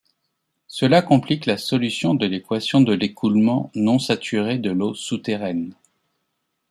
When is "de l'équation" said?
2.15-2.81